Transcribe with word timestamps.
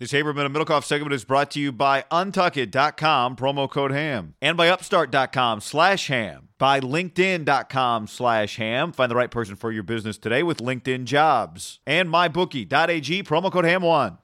This 0.00 0.10
Haberman 0.10 0.44
and 0.44 0.52
Middlekauff 0.52 0.82
segment 0.82 1.12
is 1.12 1.24
brought 1.24 1.52
to 1.52 1.60
you 1.60 1.70
by 1.70 2.04
Untuckit.com, 2.10 3.36
promo 3.36 3.70
code 3.70 3.92
HAM, 3.92 4.34
and 4.42 4.56
by 4.56 4.68
Upstart.com 4.68 5.60
slash 5.60 6.08
HAM, 6.08 6.48
by 6.58 6.80
LinkedIn.com 6.80 8.08
slash 8.08 8.56
HAM. 8.56 8.90
Find 8.90 9.08
the 9.08 9.14
right 9.14 9.30
person 9.30 9.54
for 9.54 9.70
your 9.70 9.84
business 9.84 10.18
today 10.18 10.42
with 10.42 10.58
LinkedIn 10.58 11.04
Jobs, 11.04 11.78
and 11.86 12.08
MyBookie.ag, 12.08 13.22
promo 13.22 13.52
code 13.52 13.66
HAM1. 13.66 14.18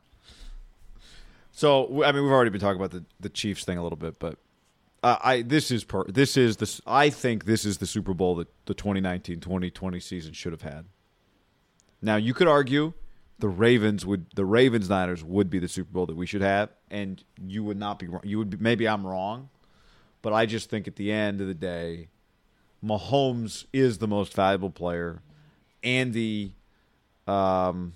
So, 1.53 2.03
I 2.03 2.11
mean, 2.11 2.25
we've 2.25 2.33
already 2.33 2.51
been 2.51 2.61
talking 2.61 2.81
about 2.81 2.91
the, 2.91 3.05
the 3.21 3.29
Chiefs 3.29 3.65
thing 3.65 3.79
a 3.79 3.83
little 3.84 3.97
bit, 3.97 4.19
but 4.19 4.39
uh, 5.05 5.19
I 5.23 5.43
this 5.43 5.71
is 5.71 5.84
per, 5.84 6.03
this 6.09 6.37
is 6.37 6.57
the 6.57 6.81
I 6.84 7.11
think 7.11 7.45
this 7.45 7.65
is 7.65 7.79
the 7.79 7.87
Super 7.87 8.12
Bowl 8.12 8.34
that 8.34 8.49
the 8.67 8.75
2019-2020 8.75 10.03
season 10.03 10.33
should 10.33 10.51
have 10.51 10.62
had. 10.62 10.87
Now, 12.03 12.17
you 12.17 12.34
could 12.34 12.49
argue 12.49 12.95
the 13.41 13.49
Ravens 13.49 14.07
would 14.07 14.27
the 14.35 14.45
Ravens 14.45 14.89
Niners 14.89 15.25
would 15.25 15.51
be 15.51 15.59
the 15.59 15.69
Super 15.69 15.91
Bowl 15.91 16.07
that 16.07 16.17
we 16.17 16.27
should 16.27 16.43
have, 16.43 16.71
and 16.91 17.23
you 17.47 17.65
would 17.65 17.79
not 17.79 17.99
be 17.99 18.07
wrong. 18.07 18.23
You 18.25 18.39
would 18.39 18.51
be, 18.51 18.57
maybe 18.59 18.87
I'm 18.87 19.07
wrong, 19.07 19.49
but 20.23 20.33
I 20.33 20.47
just 20.47 20.71
think 20.71 20.87
at 20.87 20.97
the 20.97 21.11
end 21.11 21.41
of 21.41 21.47
the 21.47 21.55
day, 21.55 22.09
Mahomes 22.84 23.67
is 23.73 23.99
the 23.99 24.09
most 24.09 24.34
valuable 24.34 24.71
player. 24.71 25.23
Andy, 25.83 26.55
um, 27.27 27.95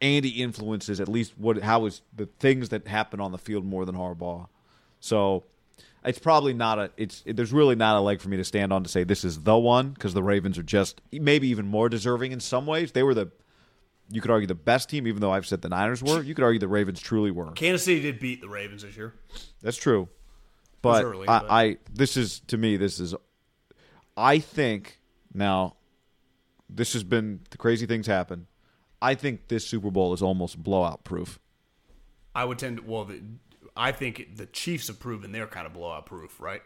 Andy 0.00 0.42
influences 0.42 1.00
at 1.00 1.08
least 1.08 1.36
what 1.38 1.62
how 1.62 1.86
is 1.86 2.02
the 2.14 2.26
things 2.26 2.68
that 2.68 2.86
happen 2.86 3.20
on 3.20 3.32
the 3.32 3.38
field 3.38 3.64
more 3.64 3.84
than 3.84 3.94
Harbaugh. 3.94 4.48
So 5.00 5.44
it's 6.04 6.18
probably 6.18 6.52
not 6.52 6.78
a 6.78 6.90
it's 6.96 7.22
it, 7.24 7.36
there's 7.36 7.52
really 7.52 7.74
not 7.74 7.96
a 7.96 8.00
leg 8.00 8.20
for 8.20 8.28
me 8.28 8.36
to 8.36 8.44
stand 8.44 8.72
on 8.72 8.82
to 8.84 8.90
say 8.90 9.04
this 9.04 9.24
is 9.24 9.42
the 9.42 9.56
one 9.56 9.90
because 9.90 10.14
the 10.14 10.22
Ravens 10.22 10.58
are 10.58 10.62
just 10.62 11.00
maybe 11.12 11.48
even 11.48 11.66
more 11.66 11.88
deserving 11.88 12.32
in 12.32 12.40
some 12.40 12.66
ways. 12.66 12.92
They 12.92 13.02
were 13.02 13.14
the 13.14 13.30
you 14.10 14.20
could 14.20 14.30
argue 14.30 14.46
the 14.46 14.54
best 14.54 14.90
team, 14.90 15.06
even 15.06 15.20
though 15.20 15.32
I've 15.32 15.46
said 15.46 15.62
the 15.62 15.68
Niners 15.68 16.02
were. 16.02 16.22
You 16.22 16.34
could 16.34 16.44
argue 16.44 16.58
the 16.58 16.68
Ravens 16.68 17.00
truly 17.00 17.30
were. 17.30 17.50
Kansas 17.52 17.84
City 17.84 18.00
did 18.00 18.18
beat 18.18 18.40
the 18.40 18.48
Ravens 18.48 18.82
this 18.82 18.96
year. 18.96 19.14
That's 19.62 19.76
true, 19.76 20.08
but, 20.82 21.04
early, 21.04 21.28
I, 21.28 21.38
but- 21.38 21.50
I 21.50 21.76
this 21.92 22.16
is 22.16 22.40
to 22.48 22.56
me 22.56 22.76
this 22.76 23.00
is 23.00 23.14
I 24.16 24.38
think 24.38 24.98
now 25.32 25.76
this 26.68 26.92
has 26.92 27.04
been 27.04 27.40
the 27.50 27.58
crazy 27.58 27.86
things 27.86 28.06
happen. 28.06 28.46
I 29.02 29.14
think 29.14 29.48
this 29.48 29.66
Super 29.66 29.90
Bowl 29.90 30.12
is 30.12 30.22
almost 30.22 30.62
blowout 30.62 31.04
proof. 31.04 31.38
I 32.34 32.44
would 32.44 32.58
tend 32.58 32.76
to, 32.78 32.82
well, 32.84 33.06
the, 33.06 33.22
I 33.76 33.92
think 33.92 34.36
the 34.36 34.46
Chiefs 34.46 34.88
have 34.88 35.00
proven 35.00 35.32
they're 35.32 35.46
kind 35.46 35.66
of 35.66 35.72
blowout 35.72 36.06
proof, 36.06 36.38
right? 36.40 36.62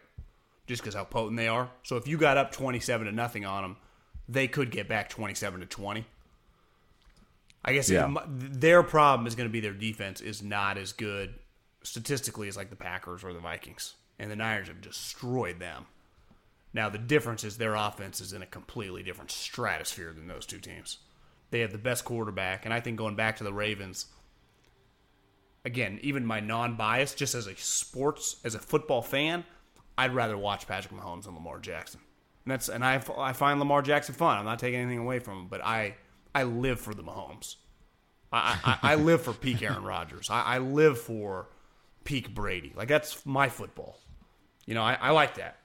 Just 0.67 0.81
because 0.81 0.95
how 0.95 1.05
potent 1.05 1.37
they 1.37 1.47
are. 1.47 1.69
So 1.83 1.95
if 1.95 2.07
you 2.07 2.17
got 2.17 2.37
up 2.37 2.51
27 2.51 3.07
to 3.07 3.13
nothing 3.13 3.45
on 3.45 3.63
them, 3.63 3.77
they 4.27 4.47
could 4.47 4.69
get 4.69 4.87
back 4.87 5.09
27 5.09 5.61
to 5.61 5.65
20. 5.65 6.05
I 7.65 7.73
guess 7.73 7.89
Yeah. 7.89 8.07
it 8.09 8.61
their 8.61 8.83
problem 8.83 9.25
is 9.27 9.35
going 9.35 9.49
to 9.49 9.51
be 9.51 9.59
their 9.59 9.73
defense 9.73 10.21
is 10.21 10.41
not 10.43 10.77
as 10.77 10.93
good 10.93 11.33
statistically 11.83 12.47
as 12.47 12.55
like 12.55 12.69
the 12.69 12.75
Packers 12.75 13.23
or 13.23 13.33
the 13.33 13.39
Vikings. 13.39 13.95
And 14.17 14.31
the 14.31 14.35
Niners 14.35 14.67
have 14.69 14.79
destroyed 14.81 15.59
them. 15.59 15.87
Now 16.73 16.89
the 16.89 16.97
difference 16.97 17.43
is 17.43 17.57
their 17.57 17.75
offense 17.75 18.21
is 18.21 18.31
in 18.33 18.41
a 18.41 18.45
completely 18.45 19.03
different 19.03 19.31
stratosphere 19.31 20.13
than 20.13 20.27
those 20.27 20.45
two 20.45 20.59
teams. 20.59 20.99
They 21.51 21.59
have 21.61 21.71
the 21.71 21.77
best 21.77 22.05
quarterback, 22.05 22.65
and 22.65 22.73
I 22.73 22.79
think 22.79 22.97
going 22.97 23.15
back 23.15 23.37
to 23.37 23.43
the 23.43 23.53
Ravens, 23.53 24.07
again, 25.63 25.99
even 26.01 26.25
my 26.25 26.39
non-bias, 26.39 27.15
just 27.15 27.35
as 27.35 27.47
a 27.47 27.55
sports, 27.55 28.37
as 28.43 28.55
a 28.55 28.59
football 28.59 29.01
fan, 29.01 29.43
I'd 29.97 30.13
rather 30.13 30.37
watch 30.37 30.67
Patrick 30.67 30.93
Mahomes 30.93 31.23
than 31.23 31.33
Lamar 31.35 31.59
Jackson. 31.59 32.01
And 32.45 32.51
that's 32.51 32.69
and 32.69 32.83
I, 32.85 33.01
I 33.17 33.33
find 33.33 33.59
Lamar 33.59 33.81
Jackson 33.81 34.13
fun. 34.15 34.37
I'm 34.37 34.45
not 34.45 34.59
taking 34.59 34.79
anything 34.79 34.99
away 34.99 35.19
from 35.19 35.39
him, 35.41 35.47
but 35.47 35.63
I 35.63 35.95
I 36.35 36.43
live 36.43 36.79
for 36.79 36.93
the 36.93 37.01
Mahomes. 37.01 37.55
I 38.31 38.59
I, 38.63 38.91
I 38.91 38.95
live 38.95 39.23
for 39.23 39.33
peak 39.33 39.63
Aaron 39.63 39.83
Rodgers. 39.95 40.29
I, 40.29 40.41
I 40.41 40.57
live 40.59 40.99
for 40.99 41.47
peak 42.03 42.35
Brady. 42.35 42.73
Like 42.75 42.87
that's 42.87 43.25
my 43.25 43.49
football. 43.49 43.99
You 44.67 44.75
know, 44.75 44.83
I, 44.83 44.97
I 45.01 45.11
like 45.11 45.35
that. 45.35 45.57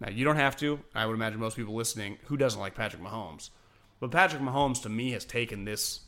Now 0.00 0.10
you 0.10 0.24
don't 0.24 0.36
have 0.36 0.56
to. 0.58 0.78
I 0.94 1.06
would 1.06 1.14
imagine 1.14 1.40
most 1.40 1.56
people 1.56 1.74
listening 1.74 2.18
who 2.26 2.36
doesn't 2.36 2.60
like 2.60 2.76
Patrick 2.76 3.02
Mahomes. 3.02 3.50
But 3.98 4.10
Patrick 4.10 4.42
Mahomes 4.42 4.82
to 4.82 4.88
me 4.88 5.12
has 5.12 5.24
taken 5.24 5.64
this 5.64 6.00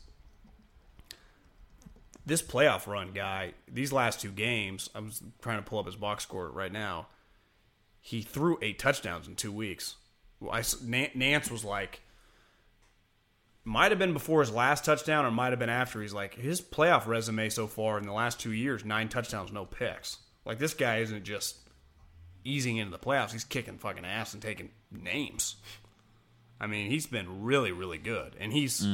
this 2.27 2.41
playoff 2.41 2.87
run 2.87 3.11
guy, 3.13 3.53
these 3.71 3.93
last 3.93 4.19
two 4.19 4.31
games, 4.31 4.89
I'm 4.93 5.11
trying 5.41 5.59
to 5.59 5.63
pull 5.63 5.79
up 5.79 5.85
his 5.85 5.95
box 5.95 6.23
score 6.23 6.51
right 6.51 6.71
now. 6.71 7.07
He 8.01 8.21
threw 8.21 8.59
eight 8.61 8.77
touchdowns 8.77 9.29
in 9.29 9.35
two 9.35 9.51
weeks. 9.51 9.95
Well, 10.41 10.51
I, 10.51 10.59
Nantz 10.59 11.49
was 11.49 11.63
like, 11.63 12.01
might 13.67 13.91
have 13.91 13.99
been 13.99 14.13
before 14.13 14.39
his 14.39 14.49
last 14.51 14.85
touchdown 14.85 15.25
or 15.25 15.31
might 15.31 15.49
have 15.51 15.59
been 15.59 15.69
after. 15.69 16.01
He's 16.01 16.13
like, 16.13 16.35
his 16.35 16.61
playoff 16.61 17.05
resume 17.05 17.49
so 17.49 17.67
far 17.67 17.97
in 17.97 18.05
the 18.05 18.13
last 18.13 18.39
two 18.39 18.53
years, 18.53 18.85
nine 18.85 19.09
touchdowns, 19.09 19.51
no 19.51 19.65
picks. 19.65 20.17
Like, 20.45 20.57
this 20.57 20.73
guy 20.73 20.99
isn't 20.99 21.25
just 21.25 21.57
easing 22.45 22.77
into 22.77 22.91
the 22.91 22.97
playoffs, 23.03 23.31
he's 23.33 23.43
kicking 23.43 23.77
fucking 23.77 24.05
ass 24.05 24.33
and 24.33 24.41
taking 24.41 24.69
names. 24.89 25.57
I 26.61 26.67
mean, 26.67 26.89
he's 26.89 27.05
been 27.07 27.43
really, 27.43 27.73
really 27.73 27.97
good. 27.97 28.35
And 28.39 28.53
he's 28.53 28.87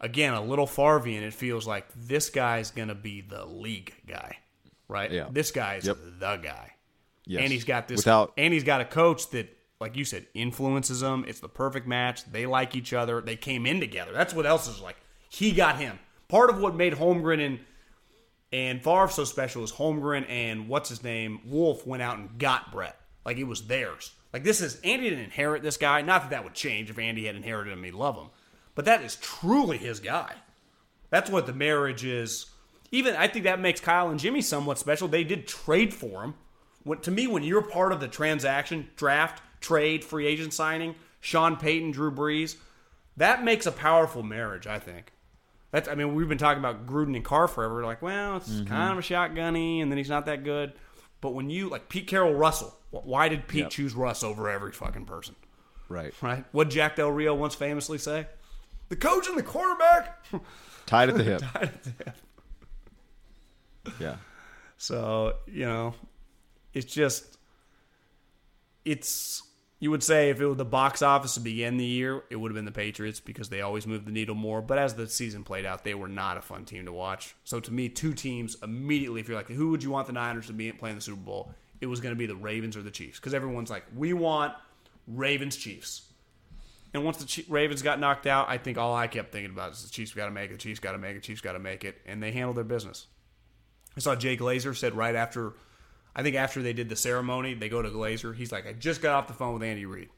again 0.00 0.34
a 0.34 0.42
little 0.42 0.66
Farvian. 0.66 1.22
It 1.22 1.32
feels 1.34 1.66
like 1.66 1.86
this 1.96 2.28
guy's 2.30 2.70
gonna 2.70 2.94
be 2.94 3.22
the 3.22 3.46
league 3.46 3.94
guy, 4.06 4.36
right? 4.86 5.10
Yeah. 5.10 5.28
This 5.30 5.50
guy's 5.50 5.86
Yep. 5.86 5.96
the 6.20 6.36
guy. 6.36 6.74
Yes. 7.24 7.42
And 7.42 7.52
he's 7.52 7.64
got 7.64 7.88
this 7.88 7.98
Without- 7.98 8.32
and 8.36 8.52
he's 8.54 8.64
got 8.64 8.80
a 8.80 8.84
coach 8.84 9.30
that, 9.30 9.48
like 9.80 9.96
you 9.96 10.04
said, 10.04 10.26
influences 10.34 11.00
them. 11.00 11.24
It's 11.28 11.40
the 11.40 11.48
perfect 11.48 11.86
match. 11.86 12.24
They 12.30 12.46
like 12.46 12.74
each 12.74 12.92
other. 12.92 13.20
They 13.20 13.36
came 13.36 13.66
in 13.66 13.80
together. 13.80 14.12
That's 14.12 14.34
what 14.34 14.46
else 14.46 14.68
is 14.68 14.80
like. 14.80 14.96
He 15.28 15.52
got 15.52 15.78
him. 15.78 15.98
Part 16.28 16.50
of 16.50 16.60
what 16.60 16.74
made 16.74 16.94
Holmgren 16.94 17.44
and 17.44 17.60
and 18.50 18.82
Favre 18.82 19.08
so 19.08 19.24
special 19.24 19.62
is 19.62 19.72
Holmgren 19.72 20.28
and 20.28 20.68
what's 20.68 20.88
his 20.88 21.04
name 21.04 21.40
Wolf 21.44 21.86
went 21.86 22.02
out 22.02 22.18
and 22.18 22.38
got 22.38 22.72
Brett. 22.72 22.98
Like 23.24 23.36
it 23.36 23.44
was 23.44 23.66
theirs. 23.66 24.12
Like 24.32 24.42
this 24.42 24.60
is 24.60 24.80
Andy 24.82 25.10
didn't 25.10 25.24
inherit 25.24 25.62
this 25.62 25.76
guy. 25.76 26.02
Not 26.02 26.22
that 26.22 26.30
that 26.30 26.44
would 26.44 26.54
change 26.54 26.90
if 26.90 26.98
Andy 26.98 27.26
had 27.26 27.36
inherited 27.36 27.72
him. 27.72 27.84
He'd 27.84 27.94
love 27.94 28.16
him. 28.16 28.28
But 28.74 28.84
that 28.86 29.02
is 29.02 29.16
truly 29.16 29.76
his 29.76 30.00
guy. 30.00 30.34
That's 31.10 31.30
what 31.30 31.46
the 31.46 31.52
marriage 31.52 32.04
is. 32.04 32.46
Even 32.90 33.16
I 33.16 33.28
think 33.28 33.44
that 33.44 33.60
makes 33.60 33.80
Kyle 33.80 34.08
and 34.08 34.20
Jimmy 34.20 34.40
somewhat 34.40 34.78
special. 34.78 35.08
They 35.08 35.24
did 35.24 35.46
trade 35.46 35.92
for 35.92 36.22
him. 36.22 36.34
When, 36.84 37.00
to 37.00 37.10
me, 37.10 37.26
when 37.26 37.42
you're 37.42 37.62
part 37.62 37.92
of 37.92 38.00
the 38.00 38.08
transaction, 38.08 38.88
draft, 38.96 39.42
trade, 39.60 40.04
free 40.04 40.26
agent 40.26 40.52
signing, 40.52 40.94
Sean 41.20 41.56
Payton, 41.56 41.90
Drew 41.92 42.10
Brees, 42.10 42.56
that 43.16 43.42
makes 43.44 43.66
a 43.66 43.72
powerful 43.72 44.22
marriage. 44.22 44.66
I 44.66 44.78
think. 44.78 45.12
That's 45.70 45.88
I 45.88 45.94
mean 45.94 46.14
we've 46.14 46.28
been 46.28 46.38
talking 46.38 46.60
about 46.60 46.86
Gruden 46.86 47.14
and 47.16 47.24
Carr 47.24 47.46
forever. 47.48 47.84
Like, 47.84 48.00
well, 48.02 48.36
it's 48.38 48.48
Mm-hmm. 48.48 48.66
kind 48.68 48.92
of 48.92 48.98
a 48.98 49.02
shotgunny, 49.02 49.82
and 49.82 49.90
then 49.92 49.98
he's 49.98 50.08
not 50.08 50.26
that 50.26 50.44
good. 50.44 50.72
But 51.20 51.30
when 51.34 51.50
you 51.50 51.68
like 51.68 51.88
Pete 51.88 52.06
Carroll, 52.06 52.34
Russell, 52.34 52.74
why 52.90 53.28
did 53.28 53.48
Pete 53.48 53.62
Yep. 53.62 53.70
choose 53.70 53.94
Russ 53.94 54.22
over 54.22 54.48
every 54.48 54.72
fucking 54.72 55.04
person? 55.04 55.34
Right. 55.88 56.14
Right? 56.22 56.44
What 56.52 56.70
Jack 56.70 56.96
Del 56.96 57.10
Rio 57.10 57.34
once 57.34 57.54
famously 57.54 57.98
say? 57.98 58.26
The 58.88 58.96
coach 58.96 59.26
and 59.28 59.36
the 59.36 59.42
quarterback. 59.42 60.24
tied 60.86 61.08
at 61.10 61.16
the 61.16 61.24
hip. 61.24 61.40
Tied 61.52 61.62
at 61.64 61.82
the 61.82 61.90
hip. 62.04 62.16
yeah. 64.00 64.16
So, 64.78 65.34
you 65.46 65.66
know, 65.66 65.94
it's 66.72 66.92
just 66.92 67.36
it's 68.84 69.42
you 69.80 69.90
would 69.90 70.02
say 70.02 70.30
if 70.30 70.40
it 70.40 70.46
was 70.46 70.56
the 70.56 70.64
box 70.64 71.02
office 71.02 71.34
to 71.34 71.40
begin 71.40 71.76
the 71.76 71.84
year, 71.84 72.24
it 72.30 72.36
would 72.36 72.50
have 72.50 72.56
been 72.56 72.64
the 72.64 72.72
Patriots 72.72 73.20
because 73.20 73.48
they 73.48 73.60
always 73.60 73.86
move 73.86 74.04
the 74.04 74.10
needle 74.10 74.34
more. 74.34 74.60
But 74.60 74.78
as 74.78 74.94
the 74.94 75.06
season 75.06 75.44
played 75.44 75.64
out, 75.64 75.84
they 75.84 75.94
were 75.94 76.08
not 76.08 76.36
a 76.36 76.42
fun 76.42 76.64
team 76.64 76.86
to 76.86 76.92
watch. 76.92 77.34
So 77.44 77.60
to 77.60 77.72
me, 77.72 77.88
two 77.88 78.12
teams 78.12 78.56
immediately, 78.62 79.20
if 79.20 79.28
you're 79.28 79.36
like, 79.36 79.48
who 79.48 79.70
would 79.70 79.82
you 79.82 79.90
want 79.90 80.08
the 80.08 80.12
Niners 80.12 80.48
to 80.48 80.52
be 80.52 80.72
playing 80.72 80.96
the 80.96 81.02
Super 81.02 81.20
Bowl? 81.20 81.52
It 81.80 81.86
was 81.86 82.00
going 82.00 82.12
to 82.12 82.18
be 82.18 82.26
the 82.26 82.34
Ravens 82.34 82.76
or 82.76 82.82
the 82.82 82.90
Chiefs 82.90 83.20
because 83.20 83.34
everyone's 83.34 83.70
like, 83.70 83.84
we 83.96 84.12
want 84.12 84.52
Ravens 85.06 85.56
Chiefs. 85.56 86.02
And 86.92 87.04
once 87.04 87.18
the 87.18 87.44
Ravens 87.48 87.82
got 87.82 88.00
knocked 88.00 88.26
out, 88.26 88.48
I 88.48 88.58
think 88.58 88.78
all 88.78 88.96
I 88.96 89.06
kept 89.06 89.30
thinking 89.30 89.52
about 89.52 89.72
is 89.72 89.84
the 89.84 89.90
Chiefs 89.90 90.12
got 90.12 90.24
to 90.24 90.32
make 90.32 90.50
it, 90.50 90.54
the 90.54 90.58
Chiefs 90.58 90.80
got 90.80 90.92
to 90.92 90.98
make 90.98 91.16
it, 91.16 91.22
Chiefs 91.22 91.40
got 91.40 91.52
to 91.52 91.58
make 91.58 91.84
it, 91.84 92.00
and 92.06 92.20
they 92.20 92.32
handled 92.32 92.56
their 92.56 92.64
business. 92.64 93.06
I 93.96 94.00
saw 94.00 94.16
Jay 94.16 94.36
Glazer 94.36 94.74
said 94.76 94.94
right 94.94 95.14
after, 95.14 95.52
I 96.18 96.24
think 96.24 96.34
after 96.34 96.60
they 96.60 96.72
did 96.72 96.88
the 96.88 96.96
ceremony, 96.96 97.54
they 97.54 97.68
go 97.68 97.80
to 97.80 97.88
Glazer. 97.90 98.34
He's 98.34 98.50
like, 98.50 98.66
I 98.66 98.72
just 98.72 99.00
got 99.00 99.14
off 99.14 99.28
the 99.28 99.34
phone 99.34 99.54
with 99.54 99.62
Andy 99.62 99.86
Reid. 99.86 100.08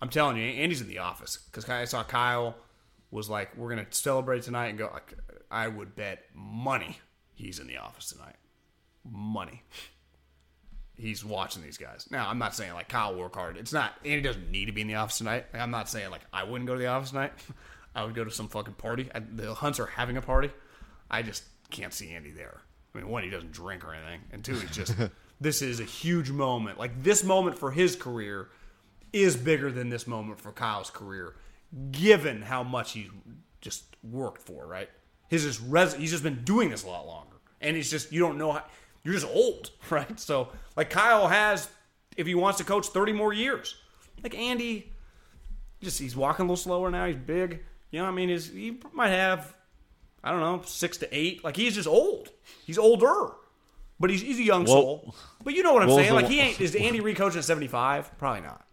I'm 0.00 0.08
telling 0.08 0.36
you, 0.36 0.44
Andy's 0.44 0.80
in 0.80 0.86
the 0.86 1.00
office 1.00 1.36
because 1.50 1.68
I 1.68 1.84
saw 1.84 2.04
Kyle 2.04 2.54
was 3.10 3.28
like, 3.28 3.56
we're 3.56 3.70
gonna 3.70 3.88
celebrate 3.90 4.44
tonight 4.44 4.68
and 4.68 4.78
go. 4.78 4.96
I 5.50 5.66
would 5.66 5.96
bet 5.96 6.22
money 6.32 7.00
he's 7.34 7.58
in 7.58 7.66
the 7.66 7.78
office 7.78 8.10
tonight. 8.10 8.36
Money. 9.04 9.64
He's 10.94 11.24
watching 11.24 11.64
these 11.64 11.76
guys. 11.76 12.06
Now, 12.12 12.28
I'm 12.28 12.38
not 12.38 12.54
saying 12.54 12.74
like 12.74 12.88
Kyle 12.88 13.16
work 13.16 13.34
hard. 13.34 13.56
It's 13.56 13.72
not. 13.72 13.94
Andy 14.04 14.22
doesn't 14.22 14.48
need 14.48 14.66
to 14.66 14.72
be 14.72 14.82
in 14.82 14.86
the 14.86 14.94
office 14.94 15.18
tonight. 15.18 15.46
Like, 15.52 15.60
I'm 15.60 15.72
not 15.72 15.88
saying 15.88 16.10
like 16.10 16.22
I 16.32 16.44
wouldn't 16.44 16.68
go 16.68 16.74
to 16.74 16.78
the 16.78 16.86
office 16.86 17.10
tonight. 17.10 17.32
I 17.96 18.04
would 18.04 18.14
go 18.14 18.22
to 18.22 18.30
some 18.30 18.46
fucking 18.46 18.74
party. 18.74 19.08
I, 19.12 19.18
the 19.20 19.54
Hunts 19.54 19.80
are 19.80 19.86
having 19.86 20.16
a 20.16 20.22
party. 20.22 20.50
I 21.10 21.22
just 21.22 21.42
can't 21.70 21.92
see 21.92 22.12
Andy 22.12 22.30
there. 22.30 22.60
I 22.94 22.98
mean, 22.98 23.08
one, 23.08 23.24
he 23.24 23.30
doesn't 23.30 23.52
drink 23.52 23.84
or 23.84 23.92
anything, 23.94 24.20
and 24.32 24.44
two, 24.44 24.54
he's 24.54 24.70
just. 24.70 24.94
this 25.40 25.62
is 25.62 25.80
a 25.80 25.84
huge 25.84 26.30
moment. 26.30 26.78
Like 26.78 27.02
this 27.02 27.24
moment 27.24 27.58
for 27.58 27.70
his 27.70 27.96
career 27.96 28.48
is 29.12 29.36
bigger 29.36 29.70
than 29.72 29.88
this 29.88 30.06
moment 30.06 30.40
for 30.40 30.52
Kyle's 30.52 30.90
career, 30.90 31.34
given 31.90 32.42
how 32.42 32.62
much 32.62 32.92
he's 32.92 33.08
just 33.60 33.84
worked 34.02 34.42
for. 34.42 34.66
Right? 34.66 34.88
His 35.28 35.44
just 35.44 35.60
res- 35.66 35.94
he's 35.94 36.12
just 36.12 36.22
been 36.22 36.44
doing 36.44 36.70
this 36.70 36.84
a 36.84 36.88
lot 36.88 37.06
longer, 37.06 37.36
and 37.60 37.76
it's 37.76 37.90
just 37.90 38.12
you 38.12 38.20
don't 38.20 38.38
know 38.38 38.52
how 38.52 38.64
you're 39.02 39.14
just 39.14 39.26
old, 39.26 39.70
right? 39.90 40.18
So 40.20 40.48
like 40.76 40.90
Kyle 40.90 41.28
has, 41.28 41.68
if 42.16 42.26
he 42.26 42.34
wants 42.34 42.58
to 42.58 42.64
coach 42.64 42.88
thirty 42.88 43.12
more 43.12 43.32
years, 43.32 43.76
like 44.22 44.36
Andy, 44.36 44.92
just 45.82 45.98
he's 45.98 46.16
walking 46.16 46.44
a 46.44 46.46
little 46.46 46.56
slower 46.56 46.90
now. 46.90 47.06
He's 47.06 47.16
big. 47.16 47.64
You 47.90 48.00
know, 48.00 48.06
what 48.06 48.12
I 48.12 48.14
mean, 48.16 48.28
his, 48.28 48.48
he 48.48 48.80
might 48.92 49.10
have, 49.10 49.54
I 50.24 50.30
don't 50.30 50.40
know, 50.40 50.62
six 50.64 50.96
to 50.98 51.08
eight. 51.16 51.44
Like 51.44 51.54
he's 51.54 51.74
just 51.74 51.86
old. 51.86 52.30
He's 52.66 52.78
older, 52.78 53.32
but 54.00 54.08
he's 54.10 54.22
he's 54.22 54.38
a 54.40 54.42
young 54.42 54.64
Well- 54.64 54.72
soul. 54.74 55.14
But 55.44 55.52
you 55.54 55.62
know 55.62 55.74
what 55.74 55.82
I'm 55.82 55.90
saying? 55.90 56.14
Like 56.14 56.26
he 56.28 56.40
ain't. 56.40 56.60
Is 56.60 56.74
Andy 56.74 57.00
Reid 57.00 57.16
coaching 57.16 57.38
at 57.38 57.44
75? 57.44 58.16
Probably 58.18 58.40
not. 58.40 58.64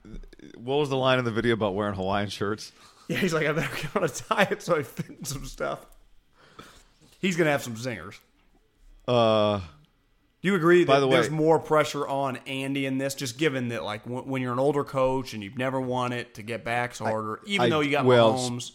What 0.56 0.78
was 0.78 0.88
the 0.90 0.96
line 0.96 1.20
in 1.20 1.26
the 1.26 1.32
video 1.32 1.54
about 1.54 1.76
wearing 1.76 1.94
Hawaiian 1.96 2.30
shirts? 2.30 2.72
Yeah, 3.10 3.18
he's 3.18 3.34
like, 3.34 3.46
I 3.46 3.52
better 3.52 3.76
get 3.76 3.94
on 3.96 4.04
a 4.06 4.46
diet 4.48 4.62
so 4.62 4.78
I 4.78 4.84
fit 4.84 5.10
in 5.10 5.26
some 5.26 5.46
stuff. 5.46 5.86
He's 7.20 7.36
gonna 7.36 7.52
have 7.52 7.62
some 7.62 7.76
zingers. 7.76 8.18
Uh, 9.08 9.60
Do 10.42 10.48
you 10.48 10.56
agree 10.56 10.86
that 10.86 10.88
By 10.88 11.00
the 11.02 11.08
way- 11.08 11.16
there's 11.16 11.30
more 11.30 11.60
pressure 11.60 12.08
on 12.08 12.38
Andy 12.48 12.86
in 12.86 12.98
this, 12.98 13.14
just 13.14 13.38
given 13.38 13.68
that 13.70 13.84
like 13.84 14.06
when, 14.08 14.26
when 14.28 14.42
you're 14.42 14.54
an 14.54 14.60
older 14.60 14.84
coach 14.86 15.34
and 15.34 15.44
you've 15.44 15.58
never 15.58 15.80
won 15.82 16.14
it, 16.14 16.36
to 16.36 16.42
get 16.42 16.64
back's 16.64 17.00
harder, 17.00 17.42
even 17.46 17.66
I- 17.66 17.70
though 17.70 17.82
you 17.82 17.92
got 17.92 18.06
well, 18.06 18.34
Mahomes. 18.34 18.72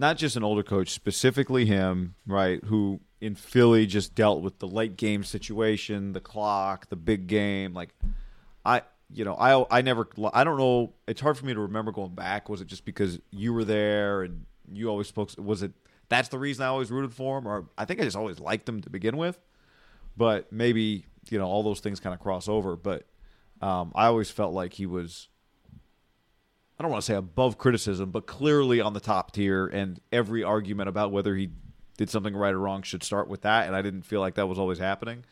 Not 0.00 0.16
just 0.16 0.34
an 0.34 0.42
older 0.42 0.62
coach, 0.62 0.90
specifically 0.90 1.66
him, 1.66 2.14
right? 2.26 2.64
Who 2.64 3.00
in 3.20 3.34
Philly 3.34 3.86
just 3.86 4.14
dealt 4.14 4.40
with 4.40 4.58
the 4.58 4.66
late 4.66 4.96
game 4.96 5.24
situation, 5.24 6.12
the 6.12 6.20
clock, 6.20 6.88
the 6.88 6.96
big 6.96 7.26
game. 7.26 7.74
Like, 7.74 7.90
I, 8.64 8.82
you 9.12 9.24
know, 9.24 9.34
I, 9.34 9.78
I 9.78 9.82
never, 9.82 10.08
I 10.32 10.42
don't 10.42 10.56
know. 10.56 10.94
It's 11.06 11.20
hard 11.20 11.36
for 11.36 11.44
me 11.44 11.52
to 11.52 11.60
remember 11.60 11.92
going 11.92 12.14
back. 12.14 12.48
Was 12.48 12.62
it 12.62 12.66
just 12.66 12.86
because 12.86 13.18
you 13.30 13.52
were 13.52 13.64
there 13.64 14.22
and 14.22 14.46
you 14.72 14.88
always 14.88 15.06
spoke? 15.06 15.32
Was 15.38 15.62
it 15.62 15.72
that's 16.08 16.28
the 16.28 16.38
reason 16.38 16.64
I 16.64 16.68
always 16.68 16.90
rooted 16.90 17.12
for 17.12 17.38
him, 17.38 17.46
or 17.46 17.66
I 17.76 17.84
think 17.84 18.00
I 18.00 18.04
just 18.04 18.16
always 18.16 18.40
liked 18.40 18.68
him 18.68 18.80
to 18.80 18.90
begin 18.90 19.16
with? 19.16 19.38
But 20.16 20.50
maybe 20.50 21.04
you 21.28 21.38
know 21.38 21.46
all 21.46 21.62
those 21.62 21.80
things 21.80 22.00
kind 22.00 22.14
of 22.14 22.20
cross 22.20 22.48
over. 22.48 22.74
But 22.74 23.06
um, 23.60 23.92
I 23.94 24.06
always 24.06 24.30
felt 24.30 24.54
like 24.54 24.72
he 24.72 24.86
was 24.86 25.28
I 26.80 26.82
don't 26.82 26.92
want 26.92 27.02
to 27.02 27.06
say 27.06 27.14
above 27.14 27.58
criticism, 27.58 28.10
but 28.10 28.26
clearly 28.26 28.80
on 28.80 28.94
the 28.94 29.00
top 29.00 29.32
tier. 29.32 29.66
And 29.66 30.00
every 30.10 30.42
argument 30.42 30.88
about 30.88 31.12
whether 31.12 31.36
he 31.36 31.50
did 31.98 32.08
something 32.08 32.34
right 32.34 32.54
or 32.54 32.58
wrong 32.58 32.80
should 32.80 33.02
start 33.02 33.28
with 33.28 33.42
that. 33.42 33.66
And 33.66 33.76
I 33.76 33.82
didn't 33.82 34.04
feel 34.04 34.20
like 34.20 34.36
that 34.36 34.46
was 34.46 34.58
always 34.58 34.78
happening. 34.78 35.26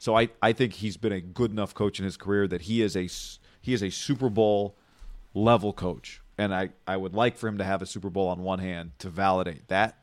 So 0.00 0.18
I, 0.18 0.30
I 0.42 0.52
think 0.52 0.72
he's 0.72 0.96
been 0.96 1.12
a 1.12 1.20
good 1.20 1.52
enough 1.52 1.72
coach 1.72 2.00
in 2.00 2.04
his 2.04 2.16
career 2.16 2.48
that 2.48 2.62
he 2.62 2.82
is 2.82 2.96
a 2.96 3.08
he 3.60 3.72
is 3.72 3.80
a 3.80 3.90
Super 3.90 4.28
Bowl 4.28 4.74
level 5.34 5.72
coach. 5.72 6.20
And 6.36 6.52
I, 6.52 6.70
I 6.84 6.96
would 6.96 7.14
like 7.14 7.36
for 7.36 7.46
him 7.46 7.58
to 7.58 7.64
have 7.64 7.80
a 7.80 7.86
Super 7.86 8.10
Bowl 8.10 8.26
on 8.26 8.42
one 8.42 8.58
hand 8.58 8.90
to 8.98 9.08
validate 9.08 9.68
that. 9.68 9.98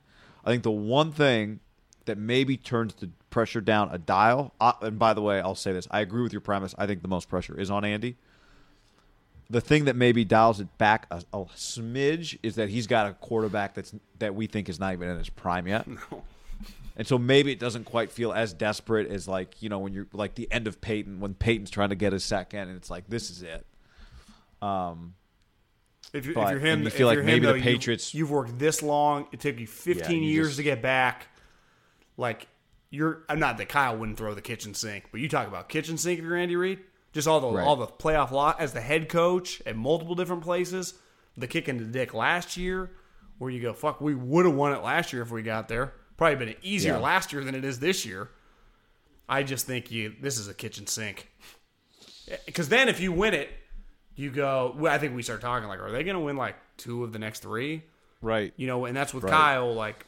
I 0.46 0.50
think 0.50 0.64
the 0.64 0.72
one 0.72 1.12
thing 1.12 1.60
that 2.06 2.18
maybe 2.18 2.56
turns 2.56 2.94
the 2.94 3.10
pressure 3.30 3.60
down 3.60 3.90
a 3.92 3.98
dial. 3.98 4.54
Uh, 4.62 4.72
and 4.82 4.98
by 4.98 5.14
the 5.14 5.22
way, 5.22 5.42
I'll 5.42 5.56
say 5.56 5.74
this: 5.74 5.90
I 5.92 6.00
agree 6.00 6.24
with 6.24 6.32
your 6.32 6.40
premise. 6.40 6.74
I 6.78 6.88
think 6.88 7.02
the 7.02 7.10
most 7.10 7.28
pressure 7.28 7.60
is 7.60 7.70
on 7.70 7.84
Andy 7.84 8.16
the 9.50 9.62
thing 9.62 9.86
that 9.86 9.96
maybe 9.96 10.26
dials 10.26 10.60
it 10.60 10.78
back 10.78 11.06
a, 11.12 11.18
a 11.34 11.46
smidge 11.56 12.38
is 12.44 12.56
that 12.56 12.70
he's 12.70 12.88
got 12.88 13.08
a 13.10 13.14
quarterback 13.14 13.74
that's 13.76 13.94
that 14.20 14.34
we 14.36 14.48
think 14.48 14.70
is 14.70 14.80
not 14.80 14.94
even 14.94 15.10
in 15.10 15.18
his 15.18 15.30
prime 15.30 15.68
yet. 15.68 15.88
And 16.98 17.06
so 17.06 17.18
maybe 17.18 17.52
it 17.52 17.60
doesn't 17.60 17.84
quite 17.84 18.10
feel 18.12 18.32
as 18.32 18.54
desperate 18.54 19.12
as 19.12 19.28
like, 19.28 19.62
you 19.62 19.68
know, 19.70 19.80
when 19.80 19.92
you're 19.94 20.08
like 20.14 20.36
the 20.36 20.50
end 20.52 20.66
of 20.66 20.80
Peyton, 20.80 21.20
when 21.20 21.34
Peyton's 21.34 21.70
trying 21.70 21.90
to 21.90 21.96
get 21.96 22.14
his 22.14 22.24
second 22.24 22.70
and 22.70 22.78
it's 22.78 22.90
like, 22.90 23.08
this 23.10 23.30
is 23.30 23.42
it. 23.44 23.66
Um, 24.62 25.14
If, 26.14 26.26
you, 26.26 26.32
if 26.32 26.36
But- 26.36 26.52
you're 26.52 26.60
him, 26.60 26.82
you 26.82 26.88
if 26.88 26.94
feel 26.94 27.08
like 27.08 27.16
you're 27.16 27.24
maybe 27.26 27.48
him, 27.48 27.58
the 27.58 27.62
Patriots- 27.62 28.14
You've, 28.14 28.20
you've 28.30 28.32
worked 28.32 28.58
this 28.58 28.82
long. 28.82 29.28
It 29.34 29.42
took 29.42 29.60
you 29.60 29.68
15 29.68 30.24
you 30.24 30.30
years 30.30 30.48
just- 30.48 30.58
to 30.58 30.64
get 30.64 30.82
back. 30.82 31.28
Like 32.18 32.48
you're 32.92 33.24
I'm 33.28 33.40
not 33.40 33.58
that 33.58 33.68
Kyle 33.68 33.98
wouldn't 33.98 34.18
throw 34.18 34.34
the 34.34 34.42
kitchen 34.42 34.74
sink, 34.74 35.06
but 35.12 35.20
you 35.20 35.28
talk 35.28 35.48
about 35.50 35.68
kitchen 35.68 35.98
sink 35.98 36.20
if 36.20 36.24
you're 36.24 36.38
Andy 36.38 36.56
Reid. 36.56 36.80
Just 37.16 37.28
all 37.30 37.40
the 37.40 37.48
Right. 37.48 37.64
all 37.66 37.78
the 37.78 37.88
playoff 37.88 38.30
lot 38.30 38.60
as 38.60 38.74
the 38.74 38.82
head 38.82 39.08
coach 39.10 39.62
at 39.66 39.76
multiple 39.78 40.14
different 40.16 40.44
places. 40.44 40.94
The 41.38 41.48
kick 41.48 41.68
in 41.70 41.78
the 41.78 41.86
dick 41.86 42.14
last 42.14 42.58
year, 42.58 42.92
where 43.38 43.50
you 43.50 43.62
go, 43.62 43.74
fuck, 43.74 44.02
we 44.02 44.14
would 44.14 44.46
have 44.46 44.54
won 44.54 44.74
it 44.74 44.84
last 44.84 45.14
year 45.14 45.22
if 45.22 45.32
we 45.32 45.42
got 45.42 45.68
there. 45.70 45.94
Probably 46.18 46.36
been 46.46 46.56
easier 46.62 46.94
Yeah. 46.94 47.00
last 47.00 47.32
year 47.34 47.44
than 47.44 47.56
it 47.56 47.64
is 47.66 47.80
this 47.80 48.06
year. 48.06 48.30
I 49.30 49.44
just 49.44 49.66
think 49.66 49.92
you 49.92 50.14
this 50.22 50.38
is 50.38 50.50
a 50.50 50.54
kitchen 50.54 50.88
sink. 50.88 51.32
Eh, 52.28 52.36
because 52.46 52.68
then 52.70 52.90
if 52.90 53.00
you 53.00 53.12
win 53.14 53.34
it, 53.34 53.50
you 54.16 54.30
go. 54.30 54.76
Well, 54.78 54.94
I 54.94 54.98
think 54.98 55.16
we 55.16 55.24
start 55.24 55.40
talking 55.40 55.70
like, 55.70 55.80
are 55.80 55.92
they 55.92 56.04
going 56.04 56.16
to 56.18 56.22
win 56.24 56.36
like 56.36 56.56
two 56.78 57.04
of 57.06 57.14
the 57.14 57.20
next 57.20 57.40
three? 57.42 57.84
right. 58.22 58.54
You 58.58 58.68
know, 58.68 58.84
and 58.86 58.96
that's 58.98 59.14
with 59.14 59.24
Right. 59.24 59.32
Kyle. 59.32 59.74
Like, 59.74 60.06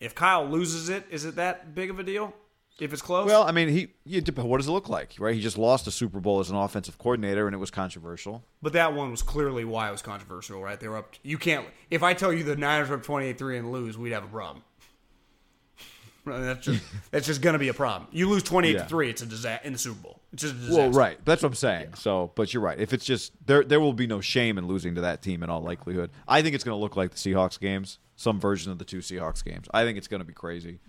if 0.00 0.14
Kyle 0.14 0.46
loses 0.46 0.88
it, 0.88 1.04
is 1.10 1.24
it 1.26 1.36
that 1.36 1.74
big 1.74 1.90
of 1.90 1.98
a 1.98 2.02
deal? 2.02 2.32
If 2.78 2.92
it's 2.92 3.00
close, 3.00 3.26
Well, 3.26 3.42
I 3.42 3.52
mean, 3.52 3.68
he, 3.68 3.88
what 4.34 4.58
does 4.58 4.68
it 4.68 4.70
look 4.70 4.90
like, 4.90 5.14
right? 5.18 5.34
He 5.34 5.40
just 5.40 5.56
lost 5.56 5.86
a 5.86 5.90
Super 5.90 6.20
Bowl 6.20 6.40
as 6.40 6.50
an 6.50 6.56
offensive 6.56 6.98
coordinator 6.98 7.46
and 7.46 7.54
it 7.54 7.58
was 7.58 7.70
controversial. 7.70 8.44
but 8.60 8.74
that 8.74 8.92
one 8.92 9.10
was 9.10 9.22
clearly 9.22 9.64
why 9.64 9.88
it 9.88 9.92
was 9.92 10.02
controversial, 10.02 10.62
right? 10.62 10.78
They 10.78 10.88
were 10.88 10.98
up. 10.98 11.14
You 11.22 11.38
can't. 11.38 11.66
If 11.90 12.02
I 12.02 12.12
tell 12.12 12.32
you 12.32 12.44
the 12.44 12.54
Niners 12.54 12.90
are 12.90 12.94
up 12.94 13.02
twenty-eight-three 13.02 13.56
and 13.56 13.72
lose, 13.72 13.96
we'd 13.96 14.12
have 14.12 14.24
a 14.24 14.28
problem. 14.28 14.62
That's 16.26 16.64
just 16.66 16.84
that's 17.12 17.26
just 17.26 17.40
going 17.40 17.52
to 17.52 17.58
be 17.58 17.68
a 17.68 17.74
problem. 17.74 18.08
You 18.10 18.28
lose 18.28 18.42
twenty 18.42 18.68
eight 18.68 18.74
yeah. 18.74 18.86
three, 18.86 19.08
it's 19.08 19.22
a 19.22 19.26
disaster 19.26 19.66
in 19.66 19.72
the 19.72 19.78
Super 19.78 20.00
Bowl. 20.02 20.20
It's 20.32 20.42
just 20.42 20.54
a 20.54 20.58
disaster. 20.58 20.80
Well, 20.82 20.90
right. 20.90 21.24
That's 21.24 21.42
what 21.42 21.50
I'm 21.50 21.54
saying. 21.54 21.94
So, 21.94 22.32
but 22.34 22.52
you're 22.52 22.62
right. 22.62 22.78
If 22.78 22.92
it's 22.92 23.04
just 23.04 23.32
there, 23.46 23.62
there 23.62 23.80
will 23.80 23.92
be 23.92 24.08
no 24.08 24.20
shame 24.20 24.58
in 24.58 24.66
losing 24.66 24.96
to 24.96 25.00
that 25.02 25.22
team 25.22 25.42
in 25.42 25.50
all 25.50 25.62
likelihood. 25.62 26.10
I 26.26 26.42
think 26.42 26.54
it's 26.56 26.64
going 26.64 26.76
to 26.76 26.80
look 26.80 26.96
like 26.96 27.12
the 27.12 27.16
Seahawks 27.16 27.60
games, 27.60 28.00
some 28.16 28.40
version 28.40 28.72
of 28.72 28.78
the 28.78 28.84
two 28.84 28.98
Seahawks 28.98 29.44
games. 29.44 29.68
I 29.72 29.84
think 29.84 29.96
it's 29.98 30.08
going 30.08 30.20
to 30.20 30.26
be 30.26 30.34
crazy. 30.34 30.80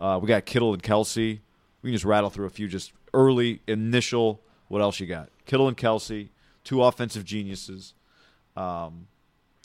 Uh, 0.00 0.18
we 0.20 0.28
got 0.28 0.44
Kittle 0.46 0.72
and 0.72 0.82
Kelce. 0.82 1.40
We 1.82 1.90
can 1.90 1.92
just 1.92 2.04
rattle 2.04 2.30
through 2.30 2.46
a 2.46 2.50
few 2.50 2.68
just 2.68 2.92
early 3.14 3.62
initial. 3.66 4.42
What 4.68 4.82
else 4.82 5.00
you 5.00 5.06
got? 5.06 5.30
Kittle 5.46 5.68
and 5.68 5.76
Kelce, 5.76 6.28
two 6.64 6.82
offensive 6.82 7.24
geniuses, 7.24 7.94
um, 8.56 9.08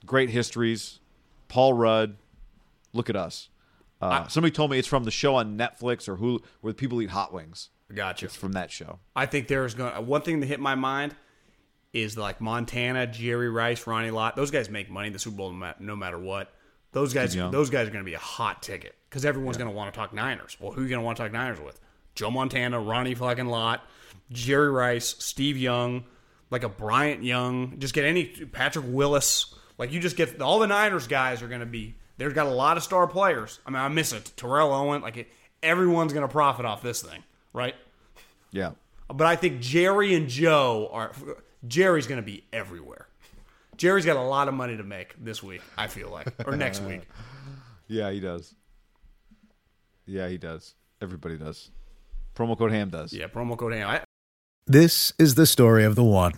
great 0.06 0.30
histories. 0.30 1.00
Paul 1.48 1.74
Rudd. 1.74 2.18
Look 2.94 3.10
at 3.10 3.16
us. 3.16 3.50
Uh, 4.02 4.28
somebody 4.28 4.52
told 4.52 4.70
me 4.72 4.78
it's 4.78 4.88
from 4.88 5.04
the 5.04 5.12
show 5.12 5.36
on 5.36 5.58
Netflix 5.58 6.08
or 6.08 6.18
Hulu 6.18 6.44
where 6.62 6.74
people 6.74 7.02
eat 7.02 7.10
hot 7.10 7.32
wings. 7.32 7.70
Gotcha. 7.94 8.26
It's 8.26 8.36
from 8.36 8.54
that 8.54 8.72
show. 8.72 9.00
I 9.16 9.28
think 9.28 9.48
there's 9.48 9.76
going 9.76 9.94
to 9.94 10.02
one 10.02 10.22
thing 10.22 10.40
that 10.40 10.48
hit 10.48 10.60
my 10.60 10.76
mind 10.76 11.16
is 11.94 12.18
like 12.18 12.42
Montana, 12.42 13.08
Jerry 13.08 13.50
Rice, 13.50 13.86
Ronnie 13.86 14.12
Lott. 14.12 14.36
Those 14.36 14.52
guys 14.52 14.70
make 14.70 14.90
money 14.90 15.08
in 15.08 15.14
the 15.14 15.20
Super 15.20 15.38
Bowl 15.38 15.54
no 15.80 15.96
matter 15.96 16.20
what. 16.20 16.52
Those 16.94 17.14
guys, 17.14 17.36
Young. 17.36 17.52
those 17.52 17.70
guys 17.70 17.88
are 17.88 17.92
going 17.92 18.04
to 18.04 18.10
be 18.10 18.14
a 18.14 18.20
hot 18.20 18.64
ticket 18.64 18.96
because 19.10 19.26
everyone's 19.26 19.58
going 19.58 19.70
to 19.70 19.76
want 19.76 19.94
to 19.94 19.98
talk 20.00 20.14
Niners. 20.14 20.56
Well, 20.60 20.72
who 20.72 20.82
are 20.82 20.84
you 20.84 20.90
going 20.90 21.02
to 21.02 21.06
want 21.06 21.18
to 21.18 21.24
talk 21.24 21.32
Niners 21.32 21.60
with? 21.60 21.80
Joe 22.16 22.30
Montana, 22.32 22.80
Ronnie 22.80 23.16
fucking 23.16 23.48
Lott, 23.48 23.82
Jerry 24.32 24.70
Rice, 24.70 25.16
Steve 25.18 25.58
Young, 25.58 26.06
like 26.52 26.64
a 26.64 26.70
Bryant 26.70 27.24
Young. 27.24 27.80
Just 27.80 27.96
get 27.96 28.06
any 28.06 28.26
Patrick 28.26 28.86
Willis. 28.88 29.54
Like 29.80 29.92
you 29.92 30.00
just 30.00 30.16
get 30.16 30.40
all 30.40 30.60
the 30.60 30.68
Niners 30.68 31.08
guys 31.08 31.42
are 31.42 31.48
going 31.48 31.62
to 31.62 31.66
be. 31.66 31.96
They've 32.18 32.34
got 32.34 32.46
a 32.46 32.52
lot 32.52 32.78
of 32.78 32.84
star 32.84 33.08
players. 33.08 33.60
I 33.66 33.72
mean, 33.72 33.82
I 33.82 33.88
miss 33.88 34.14
it. 34.14 34.32
Terrell 34.38 34.72
Owen. 34.72 35.02
Like 35.02 35.18
it, 35.18 35.32
everyone's 35.64 36.14
going 36.14 36.28
to 36.28 36.32
profit 36.32 36.66
off 36.66 36.84
this 36.84 37.02
thing, 37.02 37.24
right? 37.54 37.74
Yeah. 38.52 38.74
But 39.08 39.26
I 39.26 39.36
think 39.36 39.62
Jerry 39.62 40.14
and 40.14 40.30
Joe 40.30 40.90
are. 40.92 41.12
Jerry's 41.68 42.08
going 42.08 42.22
to 42.22 42.26
be 42.26 42.44
everywhere. 42.54 43.08
Jerry's 43.78 44.06
got 44.06 44.18
a 44.18 44.22
lot 44.22 44.48
of 44.48 44.54
money 44.54 44.78
to 44.78 44.84
make 44.84 45.14
this 45.24 45.42
week. 45.44 45.62
I 45.78 45.88
feel 45.88 46.10
like, 46.10 46.28
or 46.48 46.56
next 46.56 46.82
week. 46.84 47.02
Yeah, 47.88 48.12
he 48.12 48.20
does. 48.20 48.54
Yeah, 50.06 50.28
he 50.28 50.38
does. 50.38 50.76
Everybody 51.02 51.38
does. 51.38 51.70
Promo 52.36 52.58
code 52.58 52.72
ham 52.72 52.90
does. 52.90 53.14
Yeah, 53.14 53.28
promo 53.28 53.58
code 53.58 53.74
ham. 53.74 53.90
I, 53.90 54.02
This 54.66 55.14
is 55.20 55.36
the 55.36 55.46
story 55.46 55.84
of 55.84 55.96
the 55.96 56.04
one. 56.04 56.34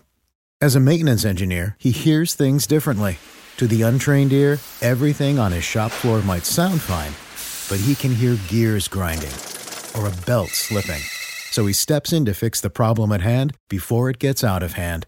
As 0.61 0.75
a 0.75 0.79
maintenance 0.79 1.25
engineer, 1.25 1.75
he 1.79 1.91
hears 1.91 2.33
things 2.33 2.65
differently. 2.67 3.17
To 3.57 3.67
the 3.67 3.83
untrained 3.83 4.33
ear, 4.33 4.59
everything 4.81 5.39
on 5.39 5.51
his 5.51 5.63
shop 5.63 5.91
floor 5.91 6.21
might 6.21 6.45
sound 6.45 6.81
fine, 6.81 7.13
but 7.69 7.83
he 7.85 7.95
can 7.95 8.13
hear 8.13 8.37
gears 8.47 8.87
grinding 8.87 9.31
or 9.97 10.07
a 10.07 10.25
belt 10.25 10.49
slipping. 10.49 11.01
So 11.51 11.65
he 11.65 11.73
steps 11.73 12.11
in 12.11 12.25
to 12.25 12.33
fix 12.33 12.59
the 12.59 12.69
problem 12.69 13.11
at 13.13 13.21
hand 13.21 13.55
before 13.69 14.09
it 14.09 14.19
gets 14.19 14.43
out 14.43 14.61
of 14.63 14.73
hand. 14.73 15.07